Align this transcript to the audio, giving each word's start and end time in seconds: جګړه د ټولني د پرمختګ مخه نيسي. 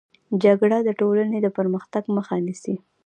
جګړه 0.43 0.77
د 0.83 0.89
ټولني 0.99 1.39
د 1.41 1.47
پرمختګ 1.57 2.03
مخه 2.15 2.35
نيسي. 2.45 2.75